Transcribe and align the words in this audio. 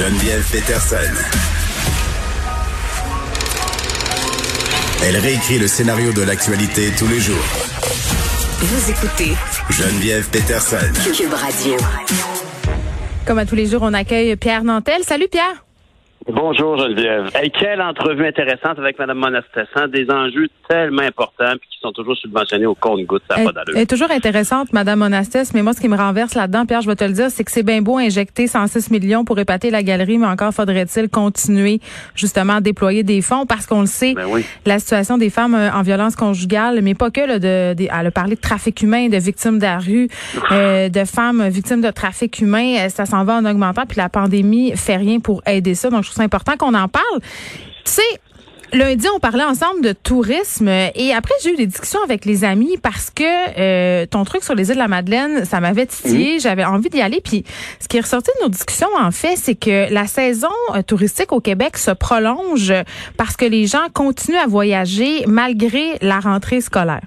Geneviève 0.00 0.50
Peterson. 0.50 0.96
Elle 5.04 5.18
réécrit 5.18 5.58
le 5.58 5.66
scénario 5.66 6.14
de 6.14 6.22
l'actualité 6.22 6.90
tous 6.98 7.06
les 7.06 7.20
jours. 7.20 7.36
Vous 8.60 8.90
écoutez 8.90 9.36
Geneviève 9.68 10.26
Peterson. 10.30 10.78
Cube 11.04 11.34
Radio. 11.34 11.76
Comme 13.26 13.36
à 13.36 13.44
tous 13.44 13.56
les 13.56 13.66
jours, 13.66 13.82
on 13.82 13.92
accueille 13.92 14.36
Pierre 14.36 14.64
Nantel. 14.64 15.04
Salut 15.04 15.28
Pierre. 15.30 15.66
Bonjour 16.28 16.76
Geneviève. 16.76 17.30
Hey, 17.34 17.50
quelle 17.50 17.80
entrevue 17.80 18.26
intéressante 18.26 18.78
avec 18.78 18.98
Mme 18.98 19.16
Monastessan, 19.18 19.90
des 19.90 20.06
enjeux 20.10 20.48
tellement 20.68 21.00
importants 21.02 21.54
puis 21.58 21.68
qui 21.70 21.78
sont 21.80 21.92
toujours 21.92 22.14
subventionnés 22.16 22.66
au 22.66 22.74
compte-goutte, 22.74 23.22
ça 23.28 23.38
n'a 23.38 23.44
pas 23.46 23.52
d'allure. 23.52 23.74
Elle 23.74 23.82
est 23.82 23.86
toujours 23.90 24.10
intéressante, 24.10 24.70
Mme 24.74 24.98
Monastès, 24.98 25.54
mais 25.54 25.62
moi, 25.62 25.72
ce 25.72 25.80
qui 25.80 25.88
me 25.88 25.96
renverse 25.96 26.34
là-dedans, 26.34 26.66
Pierre, 26.66 26.82
je 26.82 26.88
vais 26.88 26.94
te 26.94 27.04
le 27.04 27.12
dire, 27.14 27.30
c'est 27.30 27.42
que 27.42 27.50
c'est 27.50 27.62
bien 27.62 27.80
beau 27.80 27.96
injecter 27.96 28.46
106 28.46 28.90
millions 28.90 29.24
pour 29.24 29.38
épater 29.38 29.70
la 29.70 29.82
galerie, 29.82 30.18
mais 30.18 30.26
encore 30.26 30.52
faudrait-il 30.52 31.08
continuer 31.08 31.80
justement 32.14 32.56
à 32.56 32.60
déployer 32.60 33.02
des 33.02 33.22
fonds 33.22 33.46
parce 33.46 33.66
qu'on 33.66 33.80
le 33.80 33.86
sait, 33.86 34.12
Ben 34.14 34.26
oui. 34.28 34.44
la 34.66 34.78
situation 34.78 35.16
des 35.16 35.30
femmes 35.30 35.54
euh, 35.54 35.72
en 35.72 35.80
violence 35.82 36.16
conjugale, 36.16 36.80
mais 36.82 36.94
pas 36.94 37.10
que, 37.10 37.22
là, 37.22 37.38
de, 37.38 37.74
de- 37.74 37.88
elle 37.90 38.06
a 38.06 38.10
parlé 38.10 38.36
de 38.36 38.40
trafic 38.40 38.82
humain, 38.82 39.08
de 39.08 39.16
victimes 39.16 39.56
de 39.58 39.64
la 39.64 39.78
rue, 39.78 40.08
euh, 40.52 40.90
de 40.90 41.04
femmes 41.06 41.48
victimes 41.48 41.80
de 41.80 41.90
trafic 41.90 42.40
humain, 42.40 42.76
euh, 42.80 42.88
ça 42.90 43.06
s'en 43.06 43.24
va 43.24 43.36
en 43.36 43.44
augmentant, 43.46 43.86
puis 43.88 43.96
la 43.96 44.10
pandémie 44.10 44.76
fait 44.76 44.96
rien 44.96 45.18
pour 45.18 45.42
aider 45.46 45.74
ça, 45.74 45.88
donc 45.88 46.04
je 46.04 46.09
trouve 46.10 46.16
ça 46.16 46.22
important 46.24 46.56
qu'on 46.56 46.74
en 46.74 46.88
parle. 46.88 47.20
Tu 47.84 47.92
sais, 47.92 48.20
Lundi, 48.72 49.06
on 49.14 49.18
parlait 49.18 49.44
ensemble 49.44 49.82
de 49.82 49.92
tourisme 49.92 50.68
et 50.68 51.12
après, 51.12 51.34
j'ai 51.42 51.52
eu 51.52 51.56
des 51.56 51.66
discussions 51.66 51.98
avec 52.04 52.24
les 52.24 52.44
amis 52.44 52.76
parce 52.80 53.10
que 53.10 53.24
euh, 53.24 54.06
ton 54.06 54.22
truc 54.24 54.44
sur 54.44 54.54
les 54.54 54.68
îles 54.68 54.74
de 54.76 54.80
la 54.80 54.86
Madeleine, 54.86 55.44
ça 55.44 55.60
m'avait 55.60 55.86
titillé. 55.86 56.38
J'avais 56.38 56.64
envie 56.64 56.88
d'y 56.88 57.00
aller. 57.00 57.20
Puis, 57.20 57.44
ce 57.80 57.88
qui 57.88 57.96
est 57.96 58.00
ressorti 58.00 58.30
de 58.38 58.44
nos 58.44 58.48
discussions, 58.48 58.88
en 58.96 59.10
fait, 59.10 59.34
c'est 59.36 59.56
que 59.56 59.92
la 59.92 60.06
saison 60.06 60.48
euh, 60.74 60.82
touristique 60.82 61.32
au 61.32 61.40
Québec 61.40 61.76
se 61.76 61.90
prolonge 61.90 62.72
parce 63.16 63.36
que 63.36 63.44
les 63.44 63.66
gens 63.66 63.88
continuent 63.92 64.38
à 64.38 64.46
voyager 64.46 65.24
malgré 65.26 65.96
la 66.00 66.20
rentrée 66.20 66.60
scolaire. 66.60 67.02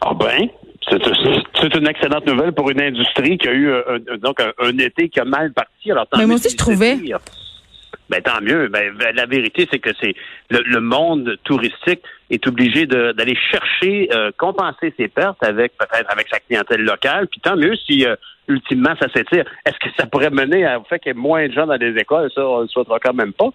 Ah 0.00 0.14
ben, 0.14 0.48
c'est 0.90 1.74
une 1.74 1.86
excellente 1.86 2.26
nouvelle 2.26 2.52
pour 2.52 2.70
une 2.70 2.80
industrie 2.80 3.36
qui 3.36 3.48
a 3.48 3.52
eu 3.52 3.68
euh, 3.68 3.98
un, 4.10 4.16
donc 4.18 4.40
un, 4.40 4.52
un 4.58 4.78
été 4.78 5.08
qui 5.08 5.20
a 5.20 5.24
mal 5.24 5.52
parti. 5.52 5.90
Alors, 5.90 6.06
Mais 6.16 6.26
moi 6.26 6.36
aussi, 6.36 6.48
si 6.48 6.52
je 6.52 6.56
trouvais. 6.56 6.96
pire. 6.96 7.20
Ben, 8.10 8.22
tant 8.22 8.40
mieux. 8.40 8.68
Ben, 8.68 8.92
ben, 8.96 9.14
la 9.14 9.26
vérité, 9.26 9.66
c'est 9.70 9.78
que 9.78 9.90
c'est 10.00 10.14
le, 10.50 10.60
le 10.64 10.80
monde 10.80 11.36
touristique 11.44 12.00
est 12.30 12.46
obligé 12.46 12.86
d'aller 12.86 13.36
chercher, 13.50 14.08
euh, 14.12 14.30
compenser 14.36 14.92
ses 14.98 15.08
pertes 15.08 15.42
avec 15.44 15.76
peut-être 15.78 16.10
avec 16.10 16.26
sa 16.28 16.40
clientèle 16.40 16.80
locale. 16.82 17.28
Puis 17.28 17.40
tant 17.40 17.56
mieux 17.56 17.76
si 17.76 18.06
euh, 18.06 18.16
ultimement 18.48 18.94
ça 19.00 19.08
s'étire. 19.14 19.44
Est-ce 19.64 19.78
que 19.78 19.94
ça 19.96 20.06
pourrait 20.06 20.30
mener 20.30 20.66
au 20.76 20.84
fait 20.84 20.98
qu'il 20.98 21.10
y 21.10 21.14
ait 21.16 21.18
moins 21.18 21.46
de 21.48 21.52
gens 21.52 21.66
dans 21.66 21.76
les 21.76 21.96
écoles? 21.98 22.30
Ça, 22.34 22.46
on 22.46 22.58
ne 22.58 22.62
le 22.62 22.68
souhaitera 22.68 22.98
quand 22.98 23.14
même 23.14 23.32
pas. 23.32 23.48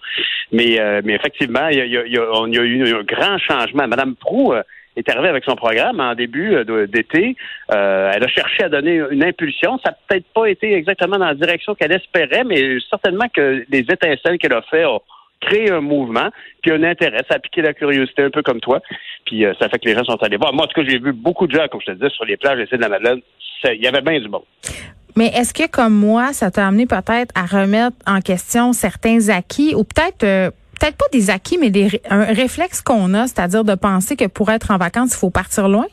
Mais, 0.51 0.79
euh, 0.79 1.01
mais 1.03 1.13
effectivement, 1.15 1.67
il 1.69 1.77
y 1.77 1.81
a, 1.81 1.85
il 1.85 1.91
y 1.91 1.97
a- 1.97 2.05
il 2.05 2.19
on 2.19 2.47
y 2.47 2.57
a 2.57 2.61
eu 2.63 2.93
un 2.95 3.03
grand 3.03 3.37
changement. 3.37 3.87
Madame 3.87 4.15
Prou 4.15 4.53
euh, 4.53 4.63
est 4.95 5.09
arrivée 5.09 5.29
avec 5.29 5.43
son 5.43 5.55
programme 5.55 5.99
en 5.99 6.15
début 6.15 6.55
euh, 6.55 6.87
d'été. 6.87 7.35
Euh, 7.73 8.11
elle 8.13 8.23
a 8.23 8.27
cherché 8.27 8.63
à 8.63 8.69
donner 8.69 9.01
une 9.11 9.23
impulsion. 9.23 9.79
Ça 9.83 9.91
n'a 9.91 9.97
peut-être 10.07 10.25
pas 10.33 10.47
été 10.47 10.73
exactement 10.73 11.17
dans 11.17 11.27
la 11.27 11.35
direction 11.35 11.75
qu'elle 11.75 11.91
espérait, 11.91 12.43
mais 12.43 12.77
certainement 12.89 13.27
que 13.33 13.65
les 13.69 13.79
étincelles 13.79 14.37
qu'elle 14.39 14.53
a 14.53 14.61
fait 14.63 14.85
ont 14.85 15.01
créé 15.41 15.71
un 15.71 15.81
mouvement, 15.81 16.29
puis 16.61 16.71
un 16.71 16.83
intérêt. 16.83 17.23
Ça 17.29 17.35
a 17.35 17.39
piqué 17.39 17.61
la 17.61 17.73
curiosité 17.73 18.23
un 18.23 18.29
peu 18.29 18.41
comme 18.41 18.59
toi. 18.59 18.81
Puis 19.25 19.45
euh, 19.45 19.53
ça 19.59 19.69
fait 19.69 19.79
que 19.79 19.87
les 19.87 19.95
gens 19.95 20.03
sont 20.03 20.21
allés 20.21 20.37
voir. 20.37 20.53
Moi, 20.53 20.65
en 20.65 20.67
tout 20.67 20.81
cas, 20.81 20.87
j'ai 20.87 20.99
vu 20.99 21.13
beaucoup 21.13 21.47
de 21.47 21.55
gens, 21.55 21.67
comme 21.69 21.81
je 21.81 21.87
te 21.87 21.91
disais, 21.91 22.09
sur 22.09 22.25
les 22.25 22.37
plages 22.37 22.59
îles 22.59 22.77
de 22.77 22.81
la 22.81 22.89
Madeleine. 22.89 23.21
Il 23.65 23.81
y 23.81 23.87
avait 23.87 24.01
bien 24.01 24.19
du 24.19 24.29
bon. 24.29 24.43
Mais 25.15 25.27
est-ce 25.27 25.53
que, 25.53 25.69
comme 25.69 25.93
moi, 25.93 26.33
ça 26.33 26.51
t'a 26.51 26.67
amené 26.67 26.85
peut-être 26.85 27.33
à 27.35 27.45
remettre 27.45 27.97
en 28.07 28.21
question 28.21 28.73
certains 28.73 29.29
acquis 29.29 29.73
ou 29.75 29.83
peut-être 29.83 30.23
euh, 30.23 30.51
peut-être 30.79 30.97
pas 30.97 31.05
des 31.11 31.29
acquis, 31.29 31.57
mais 31.57 31.69
des, 31.69 32.01
un 32.09 32.23
réflexe 32.23 32.81
qu'on 32.81 33.13
a, 33.13 33.27
c'est-à-dire 33.27 33.63
de 33.63 33.75
penser 33.75 34.15
que 34.15 34.27
pour 34.27 34.49
être 34.49 34.71
en 34.71 34.77
vacances, 34.77 35.13
il 35.15 35.19
faut 35.19 35.29
partir 35.29 35.67
loin? 35.67 35.85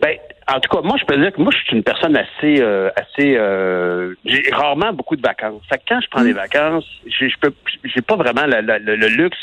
Ben, 0.00 0.16
en 0.48 0.60
tout 0.60 0.68
cas, 0.74 0.82
moi, 0.82 0.96
je 1.00 1.04
peux 1.06 1.16
dire 1.16 1.32
que 1.32 1.40
moi, 1.40 1.50
je 1.52 1.64
suis 1.64 1.76
une 1.76 1.82
personne 1.82 2.16
assez, 2.16 2.60
euh, 2.60 2.90
assez, 2.96 3.36
euh, 3.36 4.14
j'ai 4.24 4.42
rarement 4.52 4.92
beaucoup 4.92 5.16
de 5.16 5.22
vacances. 5.22 5.62
Fait 5.68 5.78
que 5.78 5.82
quand 5.88 6.00
je 6.00 6.08
prends 6.10 6.22
des 6.22 6.32
vacances, 6.34 6.84
j'ai, 7.06 7.28
je 7.30 7.36
peux, 7.40 7.52
j'ai 7.84 8.02
pas 8.02 8.16
vraiment 8.16 8.44
la- 8.46 8.60
la- 8.60 8.78
le, 8.78 8.96
le 8.96 9.08
luxe 9.08 9.38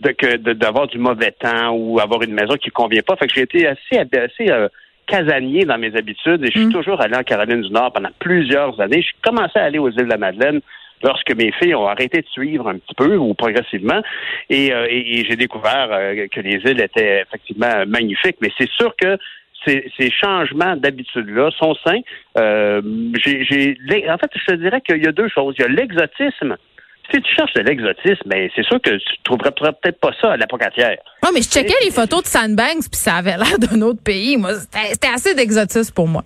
de 0.00 0.10
que 0.10 0.36
d'avoir 0.36 0.88
du 0.88 0.98
mauvais 0.98 1.30
temps 1.30 1.70
ou 1.70 2.00
avoir 2.00 2.20
une 2.22 2.34
maison 2.34 2.56
qui 2.56 2.70
convient 2.70 3.02
pas. 3.02 3.16
Fait 3.16 3.26
que 3.28 3.34
j'ai 3.34 3.42
été 3.42 3.66
assez, 3.66 3.96
assez 3.98 4.50
euh, 4.50 4.68
casanier 5.06 5.64
dans 5.64 5.78
mes 5.78 5.94
habitudes 5.96 6.42
et 6.44 6.50
je 6.52 6.58
suis 6.58 6.68
toujours 6.68 7.00
allé 7.00 7.16
en 7.16 7.22
Caroline 7.22 7.62
du 7.62 7.70
Nord 7.70 7.92
pendant 7.92 8.10
plusieurs 8.18 8.78
années. 8.80 9.02
J'ai 9.02 9.14
commencé 9.22 9.58
à 9.58 9.64
aller 9.64 9.78
aux 9.78 9.90
îles 9.90 10.04
de 10.04 10.10
la 10.10 10.18
Madeleine 10.18 10.60
lorsque 11.04 11.32
mes 11.36 11.52
filles 11.52 11.74
ont 11.76 11.86
arrêté 11.86 12.22
de 12.22 12.26
suivre 12.26 12.66
un 12.68 12.78
petit 12.78 12.94
peu 12.96 13.14
ou 13.16 13.34
progressivement 13.34 14.00
et, 14.50 14.72
euh, 14.72 14.86
et- 14.90 15.20
et 15.20 15.26
j'ai 15.28 15.36
découvert 15.36 15.88
euh, 15.92 16.26
que 16.32 16.40
les 16.40 16.58
îles 16.68 16.80
étaient 16.80 17.22
effectivement 17.26 17.84
magnifiques. 17.86 18.36
Mais 18.40 18.50
c'est 18.58 18.70
sûr 18.70 18.92
que 19.00 19.16
ces, 19.66 19.90
ces 19.98 20.10
changements 20.10 20.76
d'habitude-là 20.76 21.50
sont 21.58 21.74
sains. 21.86 22.00
Euh, 22.38 22.82
j'ai, 23.24 23.76
en 24.10 24.18
fait, 24.18 24.30
je 24.34 24.44
te 24.46 24.54
dirais 24.54 24.80
qu'il 24.80 25.02
y 25.02 25.06
a 25.06 25.12
deux 25.12 25.28
choses. 25.28 25.54
Il 25.58 25.62
y 25.62 25.64
a 25.64 25.68
l'exotisme. 25.68 26.56
Si 27.12 27.20
tu 27.20 27.34
cherches 27.34 27.52
de 27.54 27.60
l'exotisme, 27.60 28.22
ben 28.26 28.48
c'est 28.56 28.64
sûr 28.64 28.80
que 28.80 28.90
tu 28.90 29.14
trouverais 29.24 29.52
peut-être 29.52 30.00
pas 30.00 30.12
ça 30.22 30.32
à 30.32 30.36
la 30.38 30.46
pocatière. 30.46 30.96
Non, 31.22 31.30
mais 31.34 31.42
je 31.42 31.48
checkais 31.50 31.74
les 31.84 31.90
photos 31.90 32.22
de 32.22 32.26
Sandbanks 32.28 32.88
puis 32.90 32.98
ça 32.98 33.16
avait 33.16 33.36
l'air 33.36 33.58
d'un 33.58 33.82
autre 33.82 34.02
pays. 34.02 34.38
Moi, 34.38 34.52
c'était 34.54 35.08
assez 35.14 35.34
d'exotisme 35.34 35.92
pour 35.94 36.08
moi. 36.08 36.24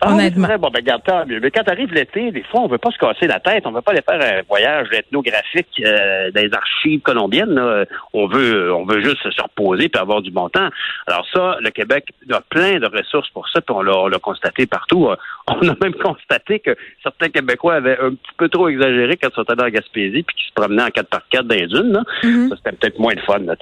Ah, 0.00 0.12
Honnêtement. 0.12 0.58
Bon, 0.58 0.68
ben, 0.68 0.80
regarde, 0.80 1.02
tant 1.04 1.24
mieux. 1.24 1.40
Mais 1.40 1.50
quand 1.50 1.66
arrive 1.68 1.92
l'été, 1.92 2.30
des 2.30 2.42
fois, 2.42 2.60
on 2.60 2.68
veut 2.68 2.78
pas 2.78 2.90
se 2.90 2.98
casser 2.98 3.26
la 3.26 3.40
tête. 3.40 3.66
On 3.66 3.72
veut 3.72 3.80
pas 3.80 3.92
aller 3.92 4.02
faire 4.02 4.20
un 4.20 4.42
voyage 4.46 4.88
ethnographique 4.92 5.68
euh, 5.84 6.30
dans 6.32 6.42
les 6.42 6.52
archives 6.52 7.00
colombiennes. 7.00 7.54
là. 7.54 7.84
On 8.12 8.26
veut, 8.26 8.74
on 8.74 8.84
veut 8.84 9.02
juste 9.02 9.22
se 9.30 9.42
reposer 9.42 9.88
puis 9.88 10.00
avoir 10.00 10.20
du 10.20 10.30
bon 10.30 10.48
temps. 10.50 10.68
Alors 11.06 11.26
ça, 11.32 11.56
le 11.60 11.70
Québec 11.70 12.08
a 12.30 12.40
plein 12.42 12.78
de 12.78 12.86
ressources 12.86 13.30
pour 13.30 13.48
ça, 13.48 13.60
puis 13.60 13.74
on 13.74 13.82
l'a 13.82 14.18
constaté 14.18 14.66
partout. 14.66 15.08
Euh, 15.48 15.54
On 15.62 15.68
a 15.68 15.74
même 15.82 15.94
constaté 15.94 16.60
que 16.60 16.76
certains 17.02 17.28
Québécois 17.28 17.74
avaient 17.74 17.98
un 18.00 18.10
petit 18.10 18.32
peu 18.36 18.48
trop 18.48 18.68
exagéré 18.68 19.16
quand 19.16 19.28
ils 19.30 19.34
sont 19.34 19.50
allés 19.50 19.62
en 19.62 19.68
Gaspésie 19.68 20.22
puis 20.22 20.36
qu'ils 20.36 20.46
se 20.48 20.52
promenaient 20.54 20.82
en 20.82 20.88
4x4 20.88 21.42
dans 21.42 21.54
les 21.54 21.66
dunes. 21.66 21.92
là. 21.92 22.02
Ça, 22.22 22.56
c'était 22.56 22.76
peut-être 22.76 22.98
moins 22.98 23.14
de 23.14 23.20
fun, 23.20 23.38
là. 23.38 23.54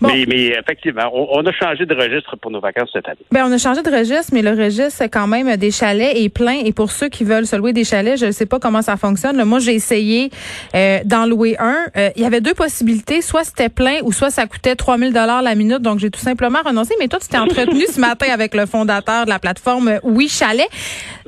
Bon. 0.00 0.08
Mais, 0.08 0.24
mais 0.26 0.46
effectivement, 0.48 1.10
on, 1.12 1.38
on 1.38 1.46
a 1.46 1.52
changé 1.52 1.86
de 1.86 1.94
registre 1.94 2.36
pour 2.36 2.50
nos 2.50 2.60
vacances 2.60 2.90
cette 2.92 3.08
année. 3.08 3.18
Ben, 3.30 3.44
on 3.46 3.52
a 3.52 3.58
changé 3.58 3.82
de 3.82 3.90
registre, 3.90 4.32
mais 4.32 4.42
le 4.42 4.50
registre, 4.50 5.04
quand 5.10 5.26
même 5.26 5.56
des 5.56 5.70
chalets 5.70 6.16
est 6.16 6.28
plein. 6.28 6.58
Et 6.64 6.72
pour 6.72 6.90
ceux 6.90 7.08
qui 7.08 7.24
veulent 7.24 7.46
se 7.46 7.56
louer 7.56 7.72
des 7.72 7.84
chalets, 7.84 8.18
je 8.18 8.26
ne 8.26 8.30
sais 8.32 8.46
pas 8.46 8.58
comment 8.58 8.82
ça 8.82 8.96
fonctionne. 8.96 9.36
Là, 9.36 9.44
moi, 9.44 9.58
j'ai 9.58 9.74
essayé 9.74 10.30
euh, 10.74 10.98
d'en 11.04 11.26
louer 11.26 11.56
un. 11.58 11.84
Euh, 11.96 12.10
Il 12.16 12.22
y 12.22 12.26
avait 12.26 12.40
deux 12.40 12.54
possibilités. 12.54 13.20
Soit 13.22 13.44
c'était 13.44 13.68
plein 13.68 13.98
ou 14.02 14.12
soit 14.12 14.30
ça 14.30 14.46
coûtait 14.46 14.74
3000 14.74 15.12
dollars 15.12 15.42
la 15.42 15.54
minute. 15.54 15.80
Donc, 15.80 15.98
j'ai 15.98 16.10
tout 16.10 16.20
simplement 16.20 16.60
renoncé. 16.64 16.94
Mais 16.98 17.08
toi, 17.08 17.18
tu 17.20 17.28
t'es 17.28 17.38
entretenu 17.38 17.84
ce 17.88 18.00
matin 18.00 18.26
avec 18.32 18.54
le 18.54 18.66
fondateur 18.66 19.24
de 19.24 19.30
la 19.30 19.38
plateforme 19.38 19.88
euh, 19.88 19.98
Oui 20.02 20.28
Chalet. 20.28 20.68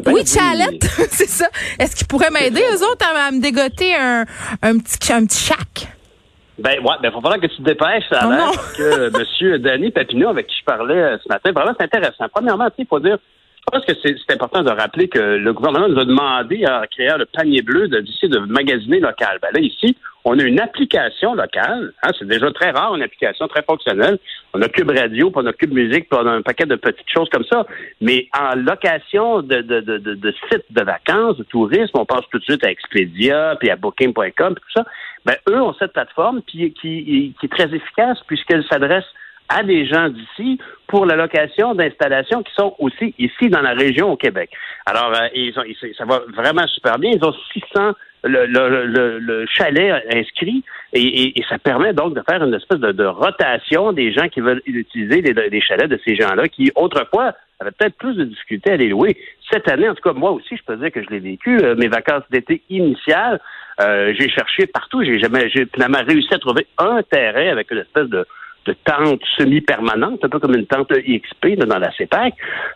Ben 0.05 0.13
oui, 0.13 0.23
oui. 0.25 0.27
Chalet, 0.27 0.83
c'est 1.11 1.29
ça. 1.29 1.47
Est-ce 1.79 1.97
qu'ils 1.97 2.07
pourraient 2.07 2.31
m'aider, 2.31 2.61
eux 2.73 2.83
autres, 2.85 3.05
à, 3.07 3.27
à 3.27 3.31
me 3.31 3.41
dégoter 3.41 3.95
un, 3.95 4.25
un 4.63 4.79
petit 4.79 5.13
un 5.13 5.25
petit 5.27 5.39
shack? 5.45 5.89
Ben 6.59 6.81
ouais, 6.81 6.95
ben 7.01 7.13
faut 7.13 7.21
falloir 7.21 7.41
que 7.41 7.47
tu 7.47 7.57
te 7.57 7.63
dépêches, 7.63 8.05
ça 8.11 8.21
a 8.23 8.27
Oh 8.27 8.31
l'air, 8.31 8.51
parce 8.53 8.73
que 8.73 9.11
Monsieur 9.19 9.59
Danny 9.61 9.91
Papineau, 9.93 10.29
avec 10.29 10.47
qui 10.49 10.57
je 10.59 10.65
parlais 10.65 10.95
euh, 10.95 11.17
ce 11.23 11.29
matin, 11.29 11.53
vraiment 11.53 11.73
c'est 11.79 11.85
intéressant. 11.85 12.27
Premièrement, 12.33 12.67
tu 12.67 12.77
sais, 12.77 12.83
il 12.83 12.87
faut 12.89 12.99
dire, 12.99 13.19
pense 13.71 13.85
que 13.85 13.93
c'est 14.03 14.33
important 14.33 14.63
de 14.63 14.71
rappeler 14.71 15.09
que 15.09 15.19
le 15.19 15.53
gouvernement 15.53 15.89
nous 15.89 15.99
a 15.99 16.05
demandé 16.05 16.65
à 16.65 16.87
créer 16.87 17.11
le 17.17 17.27
panier 17.27 17.63
bleu 17.63 17.89
de 17.89 18.01
d'ici 18.01 18.29
de 18.29 18.39
magasiner 18.39 19.01
local. 19.01 19.39
Ben 19.43 19.49
là, 19.53 19.61
ici, 19.61 19.97
on 20.25 20.39
a 20.39 20.43
une 20.43 20.61
application 20.61 21.35
locale. 21.35 21.93
Hein, 22.03 22.11
c'est 22.19 22.29
déjà 22.29 22.51
très 22.53 22.71
rare, 22.71 22.95
une 22.95 23.03
application 23.03 23.49
très 23.49 23.63
fonctionnelle. 23.63 24.19
On 24.55 24.63
a 24.63 24.69
Cube 24.69 24.91
Radio, 24.91 25.31
puis 25.31 25.43
on 25.43 25.47
a 25.47 25.53
Cube 25.53 25.73
Musique, 25.73 26.09
puis 26.09 26.21
on 26.21 26.27
a 26.27 26.33
un 26.33 26.43
paquet 26.43 26.67
de 26.67 26.77
petites 26.77 27.09
choses 27.13 27.29
comme 27.31 27.45
ça. 27.45 27.67
Mais 28.01 28.29
en 28.39 28.55
location 28.57 29.43
de, 29.43 29.63
de, 29.63 29.81
de, 29.81 29.99
de, 29.99 30.15
de 30.15 30.35
sites 30.51 30.67
de 30.71 30.83
vacances, 30.83 31.37
de 31.37 31.45
tourisme, 31.45 31.99
on 31.99 32.05
pense 32.05 32.29
tout 32.31 32.39
de 32.39 32.45
suite 32.45 32.65
à 32.65 32.71
Expedia, 32.71 33.57
puis 33.59 33.71
à 33.71 33.77
Booking.com, 33.77 34.55
tout 34.55 34.73
ça. 34.75 34.85
Ben, 35.25 35.35
eux 35.49 35.61
ont 35.61 35.75
cette 35.79 35.93
plateforme 35.93 36.43
puis, 36.43 36.73
qui, 36.73 37.35
qui 37.39 37.47
est 37.47 37.49
très 37.49 37.75
efficace 37.75 38.19
puisqu'elle 38.27 38.65
s'adresse 38.65 39.05
à 39.49 39.63
des 39.63 39.87
gens 39.87 40.09
d'ici 40.09 40.59
pour 40.87 41.07
la 41.07 41.17
location 41.17 41.75
d'installations 41.75 42.43
qui 42.43 42.53
sont 42.55 42.75
aussi 42.79 43.15
ici 43.19 43.49
dans 43.49 43.61
la 43.63 43.73
région 43.73 44.11
au 44.13 44.17
Québec. 44.17 44.51
Alors, 44.87 45.13
euh, 45.15 45.29
ils 45.35 45.59
ont, 45.59 45.63
ils- 45.65 45.95
ça 45.97 46.05
va 46.05 46.21
vraiment 46.35 46.67
super 46.67 46.99
bien. 46.99 47.13
Ils 47.15 47.25
ont 47.25 47.35
600 47.53 47.93
le, 48.25 48.47
le, 48.47 48.87
le, 48.87 49.19
le 49.21 49.47
chalet 49.47 50.03
inscrit 50.13 50.65
et, 50.93 51.01
et- 51.03 51.39
et 51.39 51.45
ça 51.49 51.57
permet 51.59 51.93
donc 51.93 52.15
de 52.15 52.23
faire 52.29 52.43
une 52.43 52.55
espèce 52.55 52.81
de, 52.81 52.91
de 52.93 53.05
rotation 53.05 53.93
des 53.93 54.13
gens 54.13 54.29
qui 54.29 54.41
veulent 54.41 54.63
utiliser 54.67 55.21
les, 55.23 55.33
les 55.49 55.61
chalets 55.61 55.89
de 55.89 56.01
ces 56.05 56.17
gens-là 56.17 56.49
qui 56.49 56.73
autrefois 56.75 57.35
avaient 57.61 57.71
peut-être 57.71 57.97
plus 57.97 58.15
de 58.17 58.25
difficultés 58.25 58.73
à 58.73 58.77
les 58.77 58.89
louer. 58.89 59.17
Cette 59.53 59.69
année, 59.71 59.89
en 59.89 59.95
tout 59.95 60.03
cas, 60.03 60.13
moi 60.13 60.31
aussi, 60.33 60.57
je 60.57 60.63
peux 60.65 60.77
dire 60.77 60.91
que 60.93 61.03
je 61.03 61.09
l'ai 61.11 61.19
vécu. 61.21 61.59
Euh, 61.63 61.75
mes 61.77 61.89
vacances 61.89 62.23
d'été 62.31 62.63
initiales, 62.71 63.41
euh, 63.81 64.13
j'ai 64.19 64.29
cherché 64.29 64.67
partout. 64.67 65.03
J'ai 65.05 65.19
jamais, 65.21 65.49
j'ai 65.51 65.67
finalement 65.73 65.99
réussi 66.07 66.33
à 66.35 66.39
trouver 66.39 66.67
un 66.79 67.03
terrain 67.03 67.51
avec 67.53 67.71
une 67.71 67.79
espèce 67.79 68.09
de 68.09 68.27
de 68.67 68.75
tente 68.85 69.23
semi-permanente, 69.37 70.25
un 70.25 70.29
peu 70.29 70.39
comme 70.39 70.55
une 70.55 70.67
tente 70.67 70.93
IXP 70.97 71.59
là, 71.59 71.67
dans 71.67 71.79
la 71.79 71.93
CEPAC. 71.93 72.35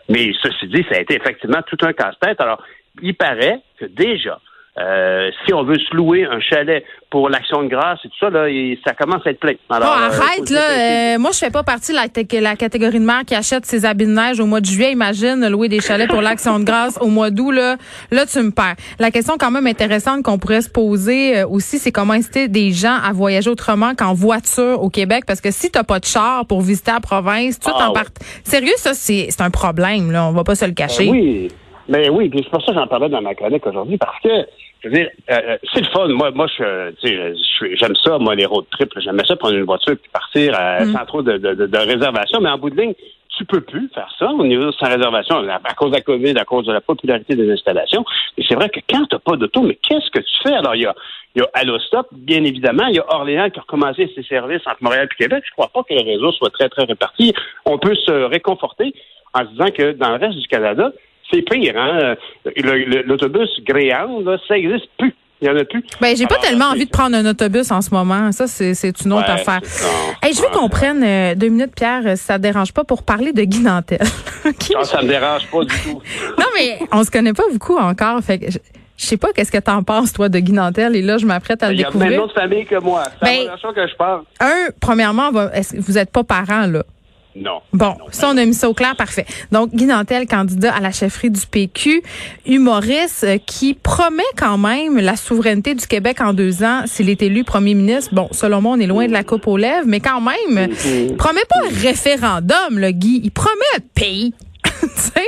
Mais 0.09 0.31
ceci 0.41 0.67
dit, 0.67 0.85
ça 0.89 0.97
a 0.97 1.01
été 1.01 1.15
effectivement 1.15 1.61
tout 1.67 1.77
un 1.85 1.93
casse-tête. 1.93 2.41
Alors, 2.41 2.61
il 3.01 3.15
paraît 3.15 3.61
que 3.77 3.85
déjà, 3.85 4.39
euh, 4.79 5.29
si 5.45 5.53
on 5.53 5.63
veut 5.63 5.77
se 5.77 5.95
louer 5.95 6.25
un 6.25 6.39
chalet 6.39 6.83
pour 7.11 7.29
l'action 7.29 7.61
de 7.61 7.67
grâce 7.67 7.99
et 8.03 8.07
tout 8.09 8.15
ça, 8.19 8.31
là, 8.31 8.49
et 8.49 8.79
ça 8.85 8.93
commence 8.93 9.21
à 9.27 9.29
être 9.29 9.39
plein. 9.39 9.53
Bon, 9.69 9.75
Alors, 9.75 9.89
euh, 9.91 10.05
arrête, 10.07 10.47
faut- 10.47 10.53
là. 10.53 11.13
Euh, 11.15 11.19
moi, 11.19 11.29
je 11.31 11.37
fais 11.37 11.51
pas 11.51 11.61
partie 11.61 11.91
de 11.91 11.97
la, 11.97 12.41
la 12.49 12.55
catégorie 12.55 12.99
de 12.99 13.05
mère 13.05 13.21
qui 13.27 13.35
achète 13.35 13.65
ses 13.67 13.85
habits 13.85 14.07
de 14.07 14.11
neige 14.11 14.39
au 14.39 14.47
mois 14.47 14.61
de 14.61 14.65
juillet. 14.65 14.91
Imagine 14.91 15.47
louer 15.47 15.69
des 15.69 15.79
chalets 15.79 16.09
pour 16.09 16.21
l'action 16.23 16.57
de 16.59 16.63
grâce 16.63 16.97
au 17.01 17.07
mois 17.07 17.29
d'août, 17.29 17.51
là. 17.51 17.75
Là, 18.09 18.25
tu 18.25 18.39
me 18.39 18.49
perds. 18.49 18.75
La 18.97 19.11
question 19.11 19.35
quand 19.39 19.51
même 19.51 19.67
intéressante 19.67 20.23
qu'on 20.23 20.39
pourrait 20.39 20.61
se 20.61 20.69
poser 20.71 21.37
euh, 21.37 21.47
aussi, 21.47 21.77
c'est 21.77 21.91
comment 21.91 22.13
inciter 22.13 22.47
des 22.47 22.71
gens 22.71 22.97
à 23.03 23.11
voyager 23.13 23.51
autrement 23.51 23.93
qu'en 23.95 24.13
voiture 24.15 24.81
au 24.81 24.89
Québec? 24.89 25.25
Parce 25.27 25.39
que 25.41 25.51
si 25.51 25.69
t'as 25.69 25.83
pas 25.83 25.99
de 25.99 26.05
char 26.05 26.47
pour 26.47 26.61
visiter 26.61 26.91
la 26.91 26.99
province, 26.99 27.59
tout 27.59 27.69
Ah 27.75 27.85
en 27.85 27.87
ouais. 27.89 27.93
part... 27.93 28.05
Sérieux, 28.43 28.73
ça, 28.77 28.95
c'est 28.95 29.29
un 29.39 29.51
problème, 29.51 30.11
là. 30.11 30.25
On 30.27 30.31
va 30.31 30.43
pas 30.43 30.55
se 30.55 30.65
le 30.65 30.71
cacher. 30.71 31.07
Euh, 31.07 31.11
oui, 31.11 31.51
mais 31.87 32.09
oui, 32.09 32.29
puis 32.29 32.41
c'est 32.43 32.49
pour 32.49 32.61
ça 32.61 32.71
que 32.71 32.79
j'en 32.79 32.87
parlais 32.87 33.09
dans 33.09 33.21
ma 33.21 33.35
chronique 33.35 33.65
aujourd'hui, 33.67 33.97
parce 33.97 34.19
que, 34.23 34.29
je 34.83 34.89
veux 34.89 34.95
dire, 34.95 35.09
euh, 35.31 35.33
euh, 35.49 35.57
c'est 35.73 35.81
le 35.81 35.87
fun. 35.87 36.07
Moi, 36.09 36.31
moi, 36.31 36.47
je, 36.47 36.93
suis- 37.37 37.77
j'aime 37.77 37.95
ça, 37.95 38.17
moi, 38.19 38.35
les 38.35 38.45
road 38.45 38.65
trips. 38.71 38.91
J'aimais 38.99 39.23
ça 39.25 39.35
prendre 39.35 39.55
une 39.55 39.63
voiture 39.63 39.95
puis 40.01 40.09
partir 40.11 40.53
euh, 40.59 40.85
sans 40.91 41.05
trop 41.05 41.21
de, 41.21 41.37
de, 41.37 41.53
de, 41.53 41.65
de 41.67 41.77
réservation, 41.77 42.39
mais 42.41 42.49
en 42.49 42.57
bout 42.57 42.69
de 42.69 42.79
ligne, 42.81 42.93
tu 43.35 43.45
peux 43.45 43.61
plus 43.61 43.89
faire 43.95 44.13
ça 44.19 44.27
au 44.31 44.45
niveau 44.45 44.71
sans 44.73 44.87
réservation 44.87 45.37
à, 45.49 45.55
à 45.63 45.73
cause 45.73 45.89
de 45.91 45.95
la 45.95 46.01
COVID, 46.01 46.37
à 46.37 46.45
cause 46.45 46.65
de 46.67 46.73
la 46.73 46.81
popularité 46.81 47.35
des 47.35 47.49
installations. 47.51 48.05
Et 48.37 48.43
c'est 48.47 48.53
vrai 48.55 48.69
que 48.69 48.79
quand 48.87 49.05
tu 49.05 49.15
n'as 49.15 49.19
pas 49.19 49.35
d'auto, 49.37 49.61
mais 49.61 49.75
qu'est-ce 49.75 50.09
que 50.11 50.19
tu 50.19 50.33
fais? 50.43 50.53
Alors, 50.53 50.75
il 50.75 50.83
y 50.83 50.85
a, 50.85 50.93
il 51.35 51.41
y 51.41 51.43
a 51.43 51.49
Allostop, 51.53 52.07
bien 52.11 52.43
évidemment. 52.43 52.85
Il 52.87 52.95
y 52.95 52.99
a 52.99 53.05
Orléans 53.15 53.49
qui 53.49 53.57
a 53.57 53.61
recommencé 53.63 54.11
ses 54.13 54.21
services 54.23 54.61
entre 54.67 54.77
Montréal 54.83 55.07
et 55.11 55.15
Québec. 55.15 55.43
Je 55.47 55.51
crois 55.53 55.69
pas 55.73 55.81
que 55.81 55.93
le 55.95 56.01
réseau 56.03 56.31
soit 56.33 56.51
très, 56.51 56.69
très 56.69 56.83
réparti. 56.83 57.33
On 57.65 57.79
peut 57.79 57.95
se 57.95 58.11
réconforter 58.11 58.93
en 59.33 59.39
se 59.39 59.45
disant 59.47 59.71
que 59.71 59.93
dans 59.93 60.09
le 60.09 60.17
reste 60.23 60.37
du 60.37 60.47
Canada, 60.47 60.91
c'est 61.33 61.41
pire. 61.41 61.73
Hein? 61.77 62.15
L'autobus 63.05 63.49
Greyhound, 63.65 64.25
là, 64.25 64.37
ça 64.47 64.57
existe 64.57 64.87
plus. 64.97 65.13
Il 65.41 65.49
n'y 65.49 65.55
en 65.57 65.59
a 65.59 65.65
plus. 65.65 65.83
Ben, 65.99 66.15
j'ai 66.15 66.25
pas 66.25 66.37
tellement 66.37 66.67
envie 66.67 66.85
de 66.85 66.89
prendre 66.89 67.17
un 67.17 67.25
autobus 67.25 67.69
en 67.71 67.81
ce 67.81 67.89
moment. 67.93 68.31
Ça, 68.31 68.47
c'est 68.47 68.71
une 69.03 69.11
autre 69.11 69.25
Ouais, 69.27 69.41
affaire. 69.41 69.59
ça. 69.63 69.87
Hey, 70.21 70.33
je 70.33 70.41
veux 70.41 70.47
qu'on 70.53 70.69
prenne 70.69 71.03
euh, 71.03 71.35
deux 71.35 71.49
minutes, 71.49 71.73
Pierre, 71.75 72.03
euh, 72.05 72.15
si 72.15 72.23
ça 72.23 72.37
te 72.37 72.43
dérange 72.43 72.71
pas, 72.71 72.85
pour 72.85 73.03
parler 73.03 73.33
de 73.33 73.41
Guy 73.43 73.59
Nantel. 73.59 73.99
OK? 74.45 74.63
Ça, 74.71 74.83
ça 74.85 75.01
me 75.01 75.09
dérange 75.09 75.45
pas 75.51 75.59
du 75.65 75.75
tout. 75.81 76.01
Non, 76.39 76.45
mais 76.55 76.79
on 76.93 77.03
se 77.03 77.11
connaît 77.11 77.33
pas 77.33 77.43
beaucoup 77.51 77.75
encore. 77.77 78.21
Fait 78.21 78.39
que 78.39 78.51
je, 78.51 78.57
je 78.95 79.05
sais 79.05 79.17
pas 79.17 79.33
qu'est-ce 79.33 79.51
que 79.51 79.57
t'en 79.57 79.83
penses, 79.83 80.13
toi, 80.13 80.29
de 80.29 80.39
Guy 80.39 80.53
Nantel. 80.53 80.95
Et 80.95 81.01
là, 81.01 81.17
je 81.17 81.25
m'apprête 81.25 81.61
à 81.61 81.67
le 81.69 81.73
Il 81.73 81.81
y 81.81 81.83
a 81.83 81.87
même 81.89 81.97
découvrir. 81.99 82.23
autre 82.23 82.35
famille 82.35 82.65
que 82.65 82.79
moi. 82.79 83.03
C'est 83.21 83.25
Ben- 83.45 83.47
la 83.65 83.73
que 83.73 83.87
je 83.91 83.95
parle. 83.97 84.21
Un, 84.39 84.67
premièrement, 84.79 85.29
vous 85.33 85.97
êtes 85.97 86.11
pas 86.11 86.23
parents, 86.23 86.67
là? 86.67 86.83
Non. 87.35 87.61
Bon, 87.71 87.95
Non, 87.99 88.05
ça, 88.11 88.29
on 88.31 88.37
a 88.37 88.45
mis 88.45 88.53
ça 88.53 88.69
au 88.69 88.73
clair, 88.73 88.95
parfait. 88.95 89.25
Donc, 89.51 89.73
Guy 89.73 89.85
Nantel, 89.85 90.27
candidat 90.27 90.73
à 90.73 90.79
la 90.79 90.91
chefferie 90.91 91.31
du 91.31 91.45
PQ, 91.45 92.03
humoriste 92.45 93.23
euh, 93.23 93.37
qui 93.45 93.73
promet 93.73 94.21
quand 94.37 94.57
même 94.57 94.99
la 94.99 95.15
souveraineté 95.15 95.73
du 95.73 95.87
Québec 95.87 96.21
en 96.21 96.33
deux 96.33 96.63
ans 96.63 96.83
s'il 96.85 97.09
est 97.09 97.21
élu 97.21 97.43
premier 97.43 97.73
ministre. 97.73 98.13
Bon, 98.13 98.27
selon 98.31 98.61
moi, 98.61 98.75
on 98.77 98.79
est 98.79 98.87
loin 98.87 99.07
de 99.07 99.13
la 99.13 99.23
coupe 99.23 99.47
aux 99.47 99.57
lèvres, 99.57 99.87
mais 99.87 99.99
quand 99.99 100.21
même, 100.21 100.69
il 100.85 101.15
promet 101.15 101.45
pas 101.49 101.57
un 101.65 101.81
référendum, 101.81 102.77
le 102.77 102.91
Guy. 102.91 103.21
Il 103.23 103.31
promet 103.31 103.51
un 103.77 103.81
pays. 103.95 104.33
tu 104.63 104.87
sais? 104.95 105.27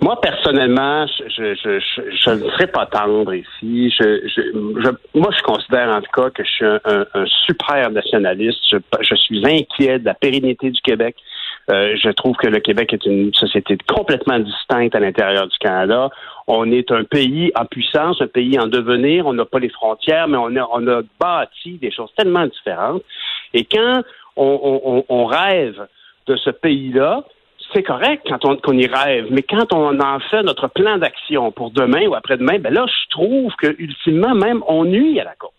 Moi, 0.00 0.20
personnellement, 0.20 1.06
je, 1.08 1.24
je, 1.28 1.54
je, 1.80 2.02
je, 2.24 2.30
ne 2.30 2.50
serais 2.50 2.68
pas 2.68 2.86
tendre 2.86 3.34
ici. 3.34 3.90
Je, 3.98 4.90
moi, 5.14 5.30
je 5.36 5.42
considère 5.42 5.88
en 5.88 6.00
tout 6.00 6.10
cas 6.12 6.30
que 6.30 6.44
je 6.44 6.50
suis 6.50 6.64
un, 6.64 6.80
un- 6.84 7.06
un 7.14 7.24
super 7.46 7.90
nationaliste. 7.90 8.60
Je, 8.70 9.14
suis 9.16 9.44
inquiet 9.44 9.98
de 9.98 10.04
la 10.04 10.14
pérennité 10.14 10.70
du 10.70 10.80
Québec. 10.82 11.16
Euh, 11.70 11.96
je 12.02 12.10
trouve 12.10 12.36
que 12.36 12.46
le 12.46 12.60
Québec 12.60 12.92
est 12.92 13.04
une 13.06 13.34
société 13.34 13.76
complètement 13.92 14.38
distincte 14.38 14.94
à 14.94 15.00
l'intérieur 15.00 15.48
du 15.48 15.58
Canada. 15.58 16.10
On 16.46 16.70
est 16.70 16.90
un 16.92 17.02
pays 17.04 17.50
en 17.56 17.64
puissance, 17.66 18.22
un 18.22 18.26
pays 18.28 18.58
en 18.58 18.68
devenir. 18.68 19.26
On 19.26 19.32
n'a 19.32 19.44
pas 19.44 19.58
les 19.58 19.68
frontières, 19.68 20.28
mais 20.28 20.38
on 20.38 20.54
a, 20.56 20.66
on 20.72 20.86
a 20.86 21.02
bâti 21.20 21.72
des 21.78 21.90
choses 21.90 22.10
tellement 22.16 22.46
différentes. 22.46 23.02
Et 23.52 23.64
quand 23.64 24.02
on- 24.36 24.80
on- 24.84 25.04
on 25.08 25.24
rêve 25.26 25.86
de 26.28 26.36
ce 26.36 26.50
pays-là, 26.50 27.24
c'est 27.74 27.82
correct 27.82 28.22
quand 28.28 28.44
on 28.44 28.56
qu'on 28.56 28.72
y 28.78 28.86
rêve, 28.86 29.26
mais 29.30 29.42
quand 29.42 29.72
on 29.72 29.98
en 30.00 30.20
fait 30.20 30.42
notre 30.42 30.68
plan 30.68 30.98
d'action 30.98 31.52
pour 31.52 31.70
demain 31.70 32.06
ou 32.06 32.14
après-demain, 32.14 32.58
ben 32.58 32.72
là, 32.72 32.86
je 32.86 33.10
trouve 33.10 33.52
que 33.56 33.74
ultimement 33.78 34.34
même 34.34 34.62
on 34.66 34.84
nuit 34.84 35.20
à 35.20 35.24
la 35.24 35.34
cause. 35.34 35.50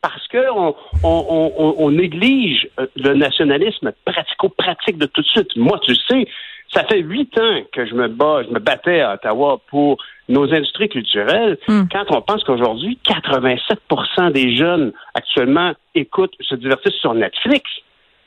Parce 0.00 0.26
que 0.28 0.50
on, 0.52 0.74
on, 1.02 1.52
on- 1.58 1.74
on- 1.78 1.90
néglige 1.90 2.68
euh, 2.78 2.86
le 2.96 3.14
nationalisme 3.14 3.90
pratico-pratique 4.04 4.96
de 4.98 5.06
tout 5.06 5.22
de 5.22 5.26
suite. 5.26 5.56
Moi, 5.56 5.78
tu 5.84 5.94
sais, 5.94 6.26
ça 6.72 6.84
fait 6.84 7.00
huit 7.00 7.36
ans 7.38 7.62
que 7.72 7.84
je 7.84 7.94
me 7.94 8.06
bats, 8.06 8.42
je 8.46 8.52
me 8.52 8.60
battais 8.60 9.00
à 9.00 9.14
Ottawa 9.14 9.60
pour 9.68 9.96
nos 10.28 10.52
industries 10.54 10.88
culturelles. 10.88 11.58
Hmm. 11.66 11.84
Quand 11.90 12.04
on 12.10 12.20
pense 12.20 12.44
qu'aujourd'hui, 12.44 12.98
87% 13.08 14.30
des 14.32 14.54
jeunes 14.54 14.92
actuellement 15.14 15.72
écoutent, 15.94 16.34
se 16.42 16.54
divertissent 16.54 17.00
sur 17.00 17.14
Netflix, 17.14 17.68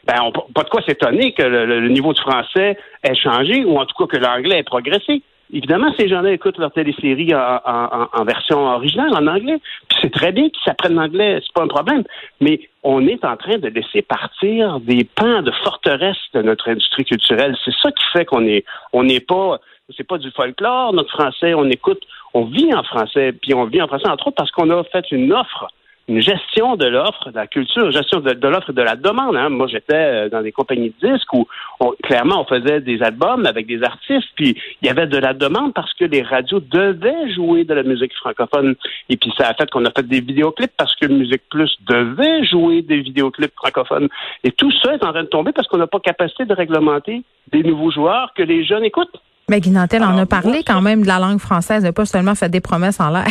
ben, 0.07 0.15
on, 0.23 0.31
pas 0.31 0.63
de 0.63 0.69
quoi 0.69 0.81
s'étonner 0.81 1.33
que 1.33 1.43
le, 1.43 1.65
le 1.65 1.89
niveau 1.89 2.13
du 2.13 2.21
français 2.21 2.77
ait 3.03 3.15
changé 3.15 3.63
ou 3.65 3.77
en 3.77 3.85
tout 3.85 3.95
cas 4.05 4.17
que 4.17 4.21
l'anglais 4.23 4.59
ait 4.59 4.63
progressé. 4.63 5.21
Évidemment, 5.53 5.93
ces 5.99 6.07
gens-là 6.07 6.31
écoutent 6.31 6.57
leur 6.59 6.71
télésérie 6.71 7.35
en, 7.35 7.59
en- 7.65 8.07
en- 8.13 8.23
version 8.23 8.65
originale, 8.67 9.13
en 9.13 9.27
anglais. 9.27 9.57
C'est 10.01 10.09
très 10.11 10.31
bien 10.31 10.45
qu'ils 10.49 10.63
s'apprennent 10.63 10.95
l'anglais, 10.95 11.39
c'est 11.41 11.53
pas 11.53 11.63
un 11.63 11.67
problème. 11.67 12.03
Mais 12.39 12.61
on 12.83 13.05
est 13.05 13.25
en 13.25 13.35
train 13.35 13.57
de 13.57 13.67
laisser 13.67 14.01
partir 14.01 14.79
des 14.79 15.03
pans 15.03 15.41
de 15.41 15.51
forteresse 15.63 16.15
de 16.33 16.41
notre 16.41 16.69
industrie 16.69 17.03
culturelle. 17.03 17.57
C'est 17.65 17.73
ça 17.83 17.91
qui 17.91 18.03
fait 18.13 18.23
qu'on 18.23 18.45
est, 18.45 18.63
on 18.93 19.03
n'est 19.03 19.19
pas, 19.19 19.59
c'est 19.97 20.07
pas 20.07 20.17
du 20.17 20.31
folklore, 20.31 20.93
notre 20.93 21.11
français, 21.11 21.53
on 21.53 21.69
écoute, 21.69 22.01
on 22.33 22.45
vit 22.45 22.73
en 22.73 22.83
français, 22.83 23.33
puis 23.33 23.53
on 23.53 23.65
vit 23.65 23.81
en 23.81 23.87
français 23.87 24.07
entre 24.07 24.27
autres 24.27 24.37
parce 24.37 24.51
qu'on 24.51 24.69
a 24.69 24.81
fait 24.85 25.11
une 25.11 25.33
offre 25.33 25.67
une 26.07 26.19
gestion 26.21 26.75
de 26.75 26.85
l'offre, 26.85 27.29
de 27.29 27.35
la 27.35 27.47
culture, 27.47 27.85
une 27.85 27.91
gestion 27.91 28.19
de, 28.19 28.33
de 28.33 28.47
l'offre 28.47 28.71
et 28.71 28.73
de 28.73 28.81
la 28.81 28.95
demande. 28.95 29.35
hein. 29.37 29.49
Moi, 29.49 29.67
j'étais 29.67 29.93
euh, 29.95 30.29
dans 30.29 30.41
des 30.41 30.51
compagnies 30.51 30.93
de 31.01 31.13
disques 31.13 31.31
où 31.33 31.47
on- 31.79 31.93
clairement 32.03 32.41
on 32.41 32.45
faisait 32.45 32.81
des 32.81 33.01
albums 33.01 33.45
avec 33.45 33.67
des 33.67 33.81
artistes, 33.83 34.27
puis 34.35 34.57
il 34.81 34.87
y 34.87 34.89
avait 34.89 35.07
de 35.07 35.17
la 35.17 35.33
demande 35.33 35.73
parce 35.73 35.93
que 35.93 36.03
les 36.05 36.21
radios 36.21 36.59
devaient 36.59 37.31
jouer 37.33 37.63
de 37.63 37.73
la 37.73 37.83
musique 37.83 38.13
francophone. 38.15 38.75
Et 39.09 39.15
puis 39.17 39.31
ça 39.37 39.47
a 39.49 39.53
fait 39.53 39.69
qu'on 39.69 39.85
a 39.85 39.91
fait 39.91 40.05
des 40.07 40.19
vidéoclips 40.21 40.73
parce 40.75 40.95
que 40.95 41.05
Musique 41.07 41.43
Plus 41.49 41.71
devait 41.87 42.43
jouer 42.45 42.81
des 42.81 42.99
vidéoclips 43.01 43.53
francophones. 43.55 44.09
Et 44.43 44.51
tout 44.51 44.71
ça 44.83 44.93
est 44.95 45.03
en 45.05 45.11
train 45.11 45.23
de 45.23 45.27
tomber 45.29 45.51
parce 45.53 45.67
qu'on 45.67 45.77
n'a 45.77 45.87
pas 45.87 45.99
capacité 45.99 46.45
de 46.45 46.53
réglementer 46.53 47.23
des 47.51 47.63
nouveaux 47.63 47.91
joueurs 47.91 48.33
que 48.35 48.43
les 48.43 48.65
jeunes 48.65 48.83
écoutent. 48.83 49.21
Mais 49.49 49.59
Guy 49.59 49.69
Nantel 49.71 50.03
en 50.03 50.17
a 50.17 50.25
parlé 50.25 50.63
quand 50.65 50.81
même 50.81 51.01
de 51.03 51.07
la 51.07 51.19
langue 51.19 51.39
française, 51.39 51.83
de 51.83 51.91
pas 51.91 52.05
seulement 52.05 52.35
fait 52.35 52.49
des 52.49 52.61
promesses 52.61 52.99
en 52.99 53.09
l'air. 53.11 53.25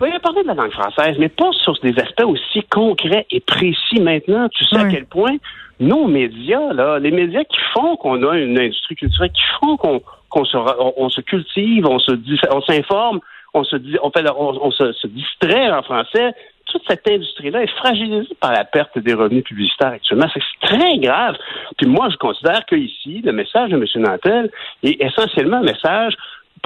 Oui, 0.00 0.08
il 0.10 0.16
a 0.16 0.20
parlé 0.20 0.42
de 0.42 0.46
la 0.48 0.54
langue 0.54 0.72
française, 0.72 1.16
mais 1.18 1.28
pas 1.28 1.50
sur 1.52 1.72
des 1.80 1.98
aspects 1.98 2.24
aussi 2.24 2.62
concrets 2.70 3.26
et 3.30 3.40
précis 3.40 4.00
maintenant. 4.00 4.48
Tu 4.50 4.64
sais 4.66 4.76
à 4.76 4.82
Ouais. 4.84 4.90
quel 4.92 5.06
point 5.06 5.36
nos 5.80 6.06
médias, 6.06 6.72
là, 6.72 6.98
les 6.98 7.10
médias 7.10 7.44
qui 7.44 7.58
font 7.74 7.96
qu'on 7.96 8.22
a 8.28 8.36
une 8.36 8.58
industrie 8.58 8.94
culturelle, 8.96 9.30
qui 9.32 9.42
font 9.60 9.76
qu'on 9.76 10.02
qu'on 10.28 10.44
se, 10.44 10.56
on, 10.56 10.92
on 10.96 11.08
se 11.08 11.20
cultive, 11.20 11.86
on 11.86 11.98
se 11.98 12.12
on 12.50 12.60
s'informe, 12.62 13.20
on 13.54 13.64
se 13.64 13.76
dit, 13.76 13.96
on 14.02 14.10
fait, 14.10 14.24
on, 14.36 14.66
on 14.66 14.70
se, 14.70 14.92
se 14.92 15.06
distrait 15.06 15.70
en 15.70 15.82
français. 15.82 16.32
Toute 16.66 16.82
cette 16.88 17.08
industrie-là 17.08 17.62
est 17.62 17.76
fragilisée 17.78 18.34
par 18.40 18.52
la 18.52 18.64
perte 18.64 18.98
des 18.98 19.14
revenus 19.14 19.44
publicitaires 19.44 19.92
actuellement. 19.92 20.26
C'est 20.34 20.42
très 20.68 20.98
grave. 20.98 21.36
Puis 21.78 21.86
moi, 21.86 22.08
je 22.10 22.16
considère 22.16 22.66
que 22.66 22.74
ici, 22.74 23.22
le 23.24 23.32
message 23.32 23.70
de 23.70 23.76
M. 23.76 23.84
Nantel 24.02 24.50
est 24.82 25.00
essentiellement 25.00 25.58
un 25.58 25.62
message 25.62 26.14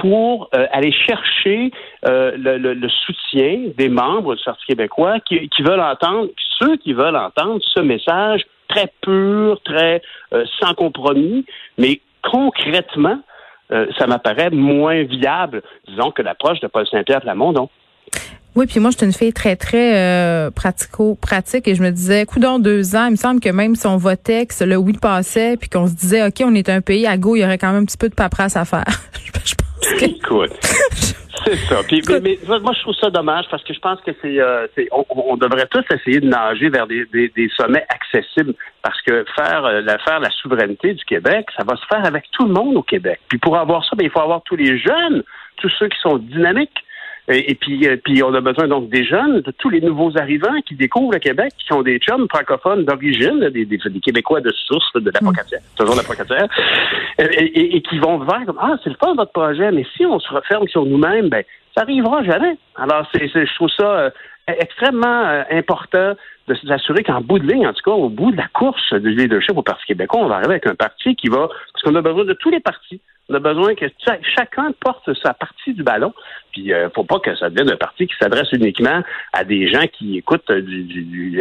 pour 0.01 0.49
euh, 0.55 0.65
aller 0.71 0.91
chercher 0.91 1.71
euh, 2.07 2.31
le, 2.35 2.57
le- 2.57 2.73
le 2.73 2.89
soutien 2.89 3.69
des 3.77 3.87
membres 3.87 4.35
du 4.35 4.43
Parti 4.43 4.65
québécois 4.65 5.19
qui, 5.19 5.47
qui 5.49 5.61
veulent 5.61 5.79
entendre, 5.79 6.27
ceux 6.59 6.75
qui 6.77 6.93
veulent 6.93 7.15
entendre 7.15 7.59
ce 7.73 7.79
message 7.81 8.41
très 8.67 8.91
pur, 9.01 9.59
très 9.63 10.01
euh, 10.33 10.43
sans 10.59 10.73
compromis, 10.73 11.45
mais 11.77 12.01
concrètement, 12.23 13.19
euh, 13.71 13.85
ça 13.99 14.07
m'apparaît 14.07 14.49
moins 14.49 15.03
viable, 15.03 15.61
disons, 15.87 16.09
que 16.11 16.21
l'approche 16.23 16.59
de 16.61 16.67
Paul 16.67 16.87
Saint-Pierre 16.87 17.21
Plamondon. 17.21 17.69
Oui, 18.55 18.65
puis 18.65 18.81
moi, 18.81 18.89
je 18.91 18.97
suis 18.97 19.05
une 19.05 19.13
fille 19.13 19.31
très, 19.31 19.55
très 19.55 19.95
euh, 19.97 20.51
pratico-pratique 20.51 21.67
et 21.69 21.75
je 21.75 21.81
me 21.83 21.89
disais, 21.91 22.25
coup 22.25 22.39
dans 22.39 22.59
deux 22.59 22.95
ans, 22.97 23.05
il 23.05 23.11
me 23.11 23.15
semble 23.15 23.39
que 23.39 23.47
même 23.49 23.75
si 23.75 23.87
on 23.87 23.95
votait, 23.95 24.45
que 24.45 24.63
le 24.65 24.75
oui 24.75 24.93
passait, 24.93 25.55
puis 25.57 25.69
qu'on 25.69 25.87
se 25.87 25.93
disait, 25.95 26.25
OK, 26.27 26.41
on 26.43 26.53
est 26.55 26.67
un 26.69 26.81
pays 26.81 27.07
à 27.07 27.15
go, 27.17 27.35
il 27.37 27.41
y 27.41 27.45
aurait 27.45 27.57
quand 27.57 27.71
même 27.71 27.83
un 27.83 27.85
petit 27.85 27.97
peu 27.97 28.09
de 28.09 28.15
paperasse 28.15 28.57
à 28.57 28.65
faire. 28.65 28.83
je 29.45 29.55
pense. 29.55 29.70
Écoute. 30.01 30.51
C'est 31.43 31.55
ça. 31.55 31.81
Puis, 31.87 32.01
mais, 32.07 32.19
mais, 32.21 32.37
moi, 32.59 32.71
je 32.75 32.81
trouve 32.81 32.95
ça 32.95 33.09
dommage 33.09 33.45
parce 33.49 33.63
que 33.63 33.73
je 33.73 33.79
pense 33.79 33.99
que 34.01 34.11
c'est, 34.21 34.39
euh, 34.39 34.67
on, 34.91 35.03
on, 35.09 35.37
devrait 35.37 35.65
tous 35.65 35.83
essayer 35.91 36.19
de 36.19 36.27
nager 36.27 36.69
vers 36.69 36.85
des, 36.85 37.05
des, 37.05 37.29
des 37.29 37.49
sommets 37.57 37.85
accessibles 37.89 38.53
parce 38.83 39.01
que 39.01 39.25
faire, 39.35 39.65
euh, 39.65 39.81
la, 39.81 39.97
faire 39.99 40.19
la 40.19 40.29
souveraineté 40.29 40.93
du 40.93 41.03
Québec, 41.03 41.47
ça 41.57 41.63
va 41.63 41.75
se 41.77 41.85
faire 41.87 42.05
avec 42.05 42.25
tout 42.31 42.45
le 42.45 42.53
monde 42.53 42.77
au 42.77 42.83
Québec. 42.83 43.19
Puis 43.27 43.39
pour 43.39 43.57
avoir 43.57 43.83
ça, 43.85 43.95
bien, 43.95 44.07
il 44.07 44.11
faut 44.11 44.21
avoir 44.21 44.43
tous 44.43 44.55
les 44.55 44.77
jeunes, 44.77 45.23
tous 45.57 45.71
ceux 45.79 45.87
qui 45.87 45.99
sont 45.99 46.17
dynamiques. 46.17 46.83
Et, 47.31 47.55
puis, 47.55 47.87
euh, 47.87 47.97
puis 48.03 48.21
on 48.23 48.33
a 48.33 48.41
besoin 48.41 48.67
donc 48.67 48.89
des 48.89 49.03
jeunes, 49.03 49.41
de 49.41 49.51
tous 49.51 49.69
les 49.69 49.81
nouveaux 49.81 50.17
arrivants 50.17 50.59
qui 50.65 50.75
découvrent 50.75 51.13
le 51.13 51.19
Québec, 51.19 51.53
qui 51.57 51.65
sont 51.65 51.81
des 51.81 51.97
chums 51.99 52.27
francophones 52.29 52.85
d'origine, 52.85 53.49
des, 53.49 53.65
des, 53.65 53.77
Québécois 54.01 54.41
de 54.41 54.51
source, 54.51 54.93
de 54.95 55.11
la 55.11 55.19
pocatière, 55.19 55.61
mm. 55.61 55.77
toujours 55.77 55.95
la 55.95 56.03
pocatière, 56.03 56.47
et, 57.19 57.75
et, 57.77 57.81
qui 57.81 57.99
vont 57.99 58.17
vers 58.19 58.45
comme 58.45 58.59
ah 58.59 58.75
c'est 58.83 58.89
le 58.89 58.95
fun 58.95 59.13
votre 59.15 59.31
projet, 59.31 59.71
mais 59.71 59.85
si 59.95 60.05
on 60.05 60.19
se 60.19 60.33
referme 60.33 60.67
sur 60.67 60.85
nous-mêmes, 60.85 61.29
ben 61.29 61.43
ça 61.75 61.83
arrivera 61.83 62.23
jamais. 62.23 62.57
Alors 62.75 63.07
c'est, 63.13 63.27
je 63.27 63.55
trouve 63.55 63.69
ça 63.69 63.83
euh, 63.83 64.09
extrêmement 64.47 65.25
euh, 65.25 65.43
important 65.51 66.13
de 66.47 66.55
s'assurer 66.67 67.03
qu'en 67.03 67.21
bout 67.21 67.39
de 67.39 67.47
ligne, 67.47 67.67
en 67.67 67.73
tout 67.73 67.83
cas 67.83 67.91
au 67.91 68.09
bout 68.09 68.31
de 68.31 68.37
la 68.37 68.47
course 68.53 68.93
du 68.93 69.09
leadership 69.09 69.57
au 69.57 69.61
Parti 69.61 69.85
québécois, 69.85 70.21
on 70.21 70.27
va 70.27 70.35
arriver 70.35 70.53
avec 70.53 70.67
un 70.67 70.75
parti 70.75 71.15
qui 71.15 71.27
va, 71.27 71.47
parce 71.47 71.83
qu'on 71.83 71.95
a 71.95 72.01
besoin 72.01 72.25
de 72.25 72.33
tous 72.33 72.49
les 72.49 72.59
partis 72.59 73.01
on 73.31 73.35
a 73.35 73.39
besoin 73.39 73.75
que 73.75 73.85
chacun 74.35 74.71
porte 74.79 75.09
sa 75.23 75.33
partie 75.33 75.73
du 75.73 75.83
ballon. 75.83 76.13
Puis, 76.51 76.67
ne 76.67 76.73
euh, 76.73 76.89
faut 76.93 77.03
pas 77.03 77.19
que 77.19 77.35
ça 77.35 77.49
devienne 77.49 77.71
un 77.71 77.77
parti 77.77 78.07
qui 78.07 78.13
s'adresse 78.19 78.51
uniquement 78.51 79.01
à 79.31 79.43
des 79.43 79.71
gens 79.71 79.85
qui 79.87 80.17
écoutent 80.17 80.51
du, 80.51 80.83
du, 80.83 81.39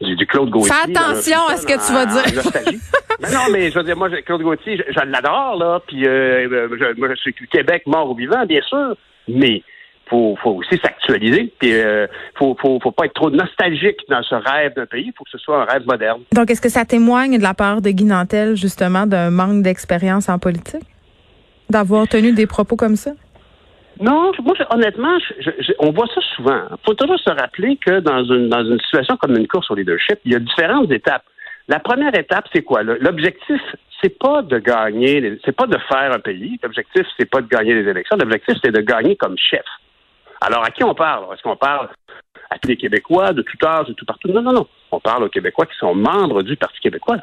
du, 0.00 0.26
Claude 0.26 0.50
Gauthier. 0.50 0.72
Fais 0.72 0.96
attention 0.96 1.38
à 1.48 1.56
ce 1.56 1.66
que 1.66 1.86
tu 1.86 1.92
vas 1.92 2.06
dire. 2.06 3.32
non, 3.32 3.52
mais 3.52 3.70
je 3.70 3.78
veux 3.78 3.84
dire, 3.84 3.96
moi, 3.96 4.08
Claude 4.22 4.42
Gauthier, 4.42 4.76
je, 4.76 5.00
l'adore, 5.06 5.56
là. 5.56 5.80
Puis, 5.86 6.06
euh, 6.06 6.48
euh, 6.50 6.94
moi, 6.96 7.08
je 7.10 7.20
suis 7.20 7.34
Québec 7.50 7.82
mort 7.86 8.10
ou 8.10 8.14
vivant, 8.14 8.46
bien 8.46 8.62
sûr. 8.62 8.94
Mais 9.26 9.62
faut, 10.08 10.36
faut 10.42 10.50
aussi 10.50 10.78
s'actualiser. 10.82 11.52
Puis, 11.58 11.74
euh, 11.74 12.06
faut, 12.36 12.56
faut, 12.60 12.78
faut 12.80 12.92
pas 12.92 13.06
être 13.06 13.14
trop 13.14 13.30
nostalgique 13.30 13.98
dans 14.08 14.22
ce 14.22 14.34
rêve 14.34 14.74
d'un 14.74 14.86
pays. 14.86 15.06
Il 15.06 15.12
faut 15.16 15.24
que 15.24 15.30
ce 15.30 15.38
soit 15.38 15.62
un 15.62 15.64
rêve 15.64 15.86
moderne. 15.86 16.22
Donc, 16.32 16.50
est-ce 16.50 16.60
que 16.60 16.68
ça 16.68 16.84
témoigne 16.84 17.38
de 17.38 17.42
la 17.42 17.54
part 17.54 17.80
de 17.80 17.90
Guy 17.90 18.04
Nantel, 18.04 18.56
justement, 18.56 19.06
d'un 19.06 19.30
manque 19.30 19.62
d'expérience 19.62 20.28
en 20.28 20.38
politique? 20.38 20.84
d'avoir 21.70 22.06
tenu 22.08 22.32
des 22.32 22.46
propos 22.46 22.76
comme 22.76 22.96
ça? 22.96 23.12
Non, 24.00 24.32
moi, 24.42 24.54
honnêtement, 24.70 25.16
on 25.78 25.92
voit 25.92 26.08
ça 26.14 26.20
souvent. 26.34 26.62
Il 26.70 26.76
faut 26.84 26.94
toujours 26.94 27.18
se 27.18 27.30
rappeler 27.30 27.76
que 27.76 28.00
dans 28.00 28.24
une, 28.24 28.48
dans 28.48 28.64
une 28.64 28.80
situation 28.80 29.16
comme 29.16 29.36
une 29.36 29.46
course 29.46 29.70
au 29.70 29.74
leadership, 29.74 30.18
il 30.24 30.32
y 30.32 30.34
a 30.34 30.40
différentes 30.40 30.90
étapes. 30.90 31.24
La 31.68 31.78
première 31.78 32.16
étape, 32.18 32.46
c'est 32.52 32.62
quoi? 32.62 32.82
L'objectif, 32.82 33.60
c'est 34.02 34.18
pas 34.18 34.42
de 34.42 34.58
gagner, 34.58 35.38
c'est 35.44 35.56
pas 35.56 35.66
de 35.66 35.78
faire 35.88 36.12
un 36.12 36.18
pays. 36.18 36.58
L'objectif, 36.62 37.06
c'est 37.16 37.30
pas 37.30 37.40
de 37.40 37.46
gagner 37.46 37.74
les 37.74 37.88
élections. 37.88 38.16
L'objectif, 38.18 38.56
c'est 38.62 38.72
de 38.72 38.80
gagner 38.80 39.16
comme 39.16 39.36
chef. 39.38 39.64
Alors, 40.46 40.62
à 40.62 40.70
qui 40.70 40.84
on 40.84 40.94
parle? 40.94 41.24
Est-ce 41.32 41.42
qu'on 41.42 41.56
parle 41.56 41.88
à 42.50 42.58
tous 42.58 42.68
les 42.68 42.76
Québécois, 42.76 43.32
de 43.32 43.40
tout 43.40 43.56
âge, 43.64 43.86
de 43.86 43.94
tout 43.94 44.04
partout? 44.04 44.28
Non, 44.28 44.42
non, 44.42 44.52
non. 44.52 44.66
On 44.92 45.00
parle 45.00 45.24
aux 45.24 45.28
Québécois 45.30 45.64
qui 45.64 45.76
sont 45.78 45.94
membres 45.94 46.42
du 46.42 46.56
Parti 46.56 46.78
québécois. 46.80 47.16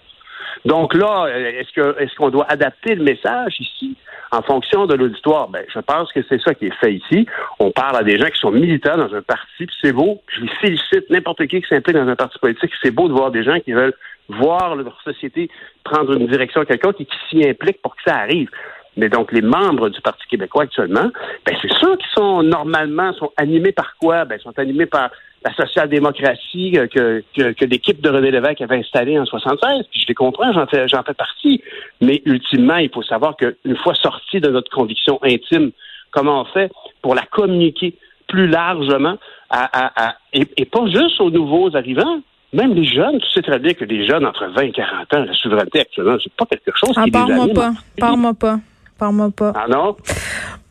Donc 0.66 0.94
là, 0.96 1.28
est-ce 1.28 1.72
que 1.72 2.01
est-ce 2.01 2.16
qu'on 2.16 2.30
doit 2.30 2.46
adapter 2.50 2.96
le 2.96 3.04
message 3.04 3.56
ici 3.60 3.96
en 4.32 4.42
fonction 4.42 4.86
de 4.88 4.96
l'auditoire? 4.96 5.50
Ben, 5.50 5.63
je 5.74 5.80
pense 5.80 6.12
que 6.12 6.22
c'est 6.28 6.42
ça 6.42 6.54
qui 6.56 6.66
est 6.66 6.75
fait 6.80 6.94
ici. 6.94 7.28
On 7.60 7.72
parle 7.72 7.98
à 7.98 8.04
des 8.04 8.18
gens 8.18 8.28
qui 8.28 8.40
sont 8.40 8.51
militants 8.51 8.98
dans 8.98 9.13
un 9.13 9.22
parti, 9.22 9.66
puis 9.66 9.75
c'est 9.82 9.94
beau. 9.94 10.22
Je 10.28 10.42
les 10.42 10.50
félicite, 10.60 11.10
n'importe 11.10 11.46
qui 11.48 11.62
qui 11.62 11.68
s'implique 11.70 11.96
dans 11.96 12.08
un 12.08 12.16
parti 12.16 12.38
politique, 12.40 12.72
c'est 12.82 12.92
beau 12.92 13.08
de 13.08 13.13
voir 13.13 13.32
des 13.32 13.44
gens 13.44 13.60
qui 13.60 13.72
veulent 13.72 13.96
voir 14.30 14.75
leur 14.75 15.00
société 15.04 15.50
prendre 15.84 16.13
une 16.13 16.28
direction 16.28 16.63
quelconque 16.66 17.01
et 17.01 17.06
qui 17.06 17.18
s'y 17.30 17.48
impliquent 17.48 17.82
pour 17.82 17.96
que 17.96 18.01
ça 18.06 18.18
arrive. 18.18 18.50
Mais 18.98 19.10
donc, 19.10 19.31
les 19.31 19.41
membres 19.41 19.89
du 19.89 20.01
Parti 20.01 20.24
québécois 20.27 20.63
actuellement, 20.63 21.10
ben, 21.45 21.55
c'est 21.62 21.71
ceux 21.79 21.95
qui 21.95 22.07
sont 22.13 22.43
normalement, 22.43 23.13
sont 23.13 23.31
animés 23.38 23.71
par 23.71 23.95
quoi? 23.98 24.25
Ben, 24.25 24.39
sont 24.39 24.57
animés 24.57 24.86
par 24.86 25.12
la 25.43 25.53
social-démocratie 25.55 26.71
que, 26.93 27.24
que, 27.36 27.65
l'équipe 27.65 28.01
de 28.01 28.10
René 28.10 28.31
Lévesque 28.31 28.62
avait 28.62 28.77
installée 28.77 29.17
en 29.17 29.25
76. 29.25 29.86
Puis 29.89 30.01
je 30.01 30.07
les 30.07 30.13
comprends, 30.13 30.51
j'en 30.53 30.67
fais, 30.67 30.88
j'en 30.88 31.03
fais 31.03 31.13
partie. 31.13 31.63
Mais 32.00 32.21
ultimement, 32.25 32.77
il 32.77 32.89
faut 32.89 33.01
savoir 33.01 33.36
qu'une 33.38 33.77
fois 33.77 33.95
sorti 33.95 34.39
de 34.39 34.50
notre 34.50 34.69
conviction 34.69 35.19
intime, 35.24 35.71
comment 36.12 36.41
on 36.41 36.45
fait 36.45 36.71
pour 37.01 37.15
la 37.15 37.24
communiquer 37.24 37.95
plus 38.27 38.48
largement 38.48 39.17
à, 39.50 40.07
à, 40.07 40.15
et, 40.31 40.45
pas 40.65 40.86
juste 40.88 41.19
aux 41.19 41.29
nouveaux 41.29 41.75
arrivants, 41.75 42.21
même 42.53 42.74
les 42.74 42.86
jeunes, 42.86 43.19
tu 43.19 43.29
sais 43.31 43.41
très 43.41 43.60
bien 43.60 43.74
que 43.74 43.83
les 43.83 44.05
jeunes 44.05 44.25
entre 44.25 44.45
20 44.48 44.62
et 44.62 44.71
40 44.71 45.13
ans, 45.13 45.25
la 45.25 45.33
souveraineté 45.33 45.81
actuellement, 45.81 46.17
c'est 46.24 46.33
pas 46.33 46.45
quelque 46.45 46.71
chose 46.75 46.95
qui 47.03 47.12
parle-moi 47.12 47.48
pas, 47.53 47.71
parle-moi 48.00 48.33
pas, 48.33 48.60
parle-moi 49.01 49.31
pas. 49.36 49.51
Ah 49.55 49.65
non? 49.67 49.98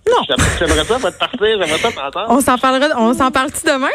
Non. 0.09 0.37
J'aimerais 0.59 0.85
pas 0.85 0.99
partir, 1.11 1.39
j'aimerais 1.43 1.79
pas 1.79 1.91
t'entendre. 1.91 2.27
On 2.31 2.41
s'en 2.41 2.57
parlera, 2.59 2.87
on 2.97 3.13
s'en 3.13 3.31
parle-tu 3.31 3.67
demain? 3.67 3.89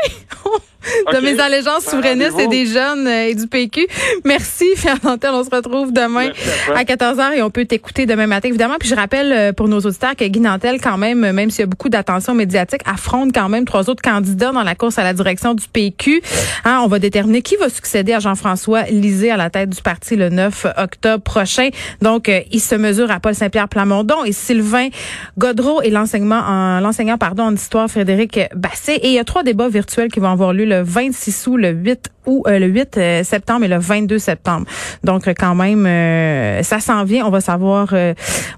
de 1.13 1.19
mes 1.19 1.39
allégeances 1.39 1.85
souverainistes 1.85 2.39
et 2.39 2.47
des 2.47 2.65
jeunes 2.65 3.07
euh, 3.07 3.27
et 3.27 3.35
du 3.35 3.47
PQ. 3.47 3.87
Merci, 4.23 4.65
Pierre 4.75 4.99
Dantel. 4.99 5.31
On 5.33 5.43
se 5.43 5.49
retrouve 5.49 5.91
demain 5.91 6.29
à, 6.73 6.83
14h 6.83 7.33
et 7.33 7.41
on 7.41 7.49
peut 7.49 7.65
t'écouter 7.65 8.05
demain 8.05 8.27
matin, 8.27 8.49
évidemment. 8.49 8.75
Puis 8.79 8.89
je 8.89 8.95
rappelle 8.95 9.31
euh, 9.31 9.53
pour 9.53 9.67
nos 9.67 9.79
auditeurs 9.79 10.15
que 10.15 10.25
Guy 10.25 10.39
Nantel, 10.39 10.79
quand 10.81 10.97
même, 10.97 11.31
même 11.31 11.49
s'il 11.49 11.61
y 11.61 11.63
a 11.63 11.67
beaucoup 11.67 11.89
d'attention 11.89 12.33
médiatique, 12.33 12.81
affronte 12.85 13.33
quand 13.33 13.49
même 13.49 13.65
trois 13.65 13.89
autres 13.89 14.01
candidats 14.01 14.51
dans 14.51 14.63
la 14.63 14.75
course 14.75 14.97
à 14.97 15.03
la 15.03 15.13
direction 15.13 15.53
du 15.53 15.67
PQ. 15.67 16.21
Hein, 16.63 16.81
on 16.83 16.87
va 16.87 16.99
déterminer 16.99 17.41
qui 17.41 17.55
va 17.55 17.69
succéder 17.69 18.13
à 18.13 18.19
Jean-François 18.19 18.83
Lisée 18.83 19.31
à 19.31 19.37
la 19.37 19.49
tête 19.49 19.69
du 19.69 19.81
parti 19.81 20.15
le 20.15 20.29
9 20.29 20.67
octobre 20.77 21.23
prochain. 21.23 21.69
Donc, 22.01 22.29
euh, 22.29 22.41
il 22.51 22.59
se 22.59 22.75
mesure 22.75 23.11
à 23.11 23.19
Paul 23.19 23.35
Saint-Pierre 23.35 23.69
Plamondon 23.69 24.23
et 24.23 24.31
Sylvain 24.31 24.89
Godreau 25.37 25.81
et 25.81 25.89
l'enseignement 25.89 26.39
en 26.39 26.79
l'enseignant 26.79 27.17
pardon 27.17 27.43
en 27.43 27.53
histoire 27.53 27.89
Frédéric 27.89 28.39
Basset. 28.55 28.97
Et 28.97 29.07
il 29.07 29.13
y 29.13 29.19
a 29.19 29.23
trois 29.23 29.43
débats 29.43 29.69
virtuels 29.69 30.11
qui 30.11 30.19
vont 30.19 30.31
avoir 30.31 30.53
lieu 30.53 30.65
le 30.65 30.74
26 30.83 31.47
août, 31.47 31.57
le 31.57 31.71
8 31.71 32.09
ou 32.25 32.43
le 32.47 32.67
8 32.67 32.97
euh, 32.97 33.23
septembre 33.23 33.65
et 33.65 33.67
le 33.67 33.77
22 33.77 34.19
septembre. 34.19 34.65
Donc 35.03 35.27
quand 35.37 35.55
même, 35.55 35.85
euh, 35.85 36.63
ça 36.63 36.79
s'en 36.79 37.03
vient. 37.03 37.25
On 37.25 37.29
va 37.29 37.41
savoir. 37.41 37.89
Euh, 37.93 38.13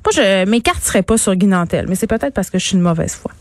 moi, 0.06 0.12
je, 0.14 0.46
seraient 0.82 1.02
pas 1.02 1.18
sur 1.18 1.36
Guinantel, 1.36 1.86
mais 1.90 1.96
c'est 1.96 2.08
peut-être 2.08 2.34
parce 2.34 2.50
que 2.50 2.60
je 2.60 2.66
suis 2.66 2.76
une 2.76 2.82
mauvaise 2.82 3.16
foi. 3.16 3.32